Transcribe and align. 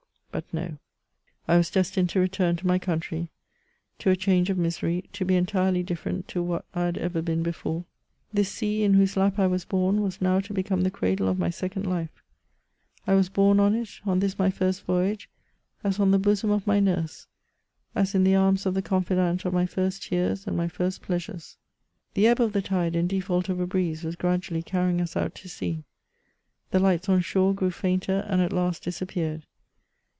But, 0.33 0.45
no 0.53 0.77
I 1.45 1.55
I 1.55 1.57
was 1.57 1.69
destined 1.69 2.09
to 2.11 2.19
return 2.21 2.55
to 2.55 2.65
my 2.65 2.79
country, 2.79 3.27
to 3.99 4.11
a 4.11 4.15
change 4.15 4.49
of 4.49 4.57
misery— 4.57 5.03
to 5.11 5.25
be 5.25 5.35
entirely 5.35 5.83
different 5.83 6.29
to 6.29 6.41
what 6.41 6.63
I 6.73 6.83
had 6.85 6.97
ever 6.97 7.21
been 7.21 7.43
before. 7.43 7.83
This 8.31 8.47
sea, 8.47 8.83
in 8.83 8.93
whose 8.93 9.17
lap 9.17 9.37
1 9.39 9.51
was 9.51 9.65
bom, 9.65 9.99
was 9.99 10.21
now 10.21 10.39
to 10.39 10.53
become 10.53 10.83
the 10.83 10.89
cradle 10.89 11.27
of 11.27 11.37
my 11.37 11.49
second 11.49 11.85
life; 11.85 12.23
I 13.05 13.13
was 13.13 13.27
borne 13.27 13.59
on 13.59 13.75
it, 13.75 13.99
on 14.05 14.19
this 14.21 14.39
my 14.39 14.49
first 14.49 14.85
voyage, 14.85 15.29
as 15.83 15.99
on 15.99 16.11
the 16.11 16.17
bosom 16.19 16.49
of 16.49 16.65
my 16.65 16.79
nurse, 16.79 17.27
as 17.93 18.15
in 18.15 18.23
the 18.23 18.35
arms 18.35 18.65
of 18.65 18.73
the 18.73 18.81
confidante 18.81 19.43
of 19.43 19.53
my 19.53 19.65
first 19.65 20.01
tears 20.03 20.47
and 20.47 20.55
my 20.55 20.69
first 20.69 21.01
pleasures. 21.01 21.57
The 22.13 22.27
ebb 22.27 22.39
of 22.39 22.53
the 22.53 22.61
tide, 22.61 22.95
in 22.95 23.07
de&ult 23.07 23.49
of 23.49 23.59
a 23.59 23.67
breeze, 23.67 24.05
was 24.05 24.15
gradually 24.15 24.63
carry 24.63 24.91
ing 24.91 25.01
us 25.01 25.17
out 25.17 25.35
to 25.35 25.49
sea, 25.49 25.83
the 26.71 26.79
lights 26.79 27.09
on 27.09 27.19
shore 27.19 27.53
grew 27.53 27.69
fainter, 27.71 28.25
and 28.29 28.39
at 28.41 28.53
last 28.53 28.83
disappeared. 28.83 29.45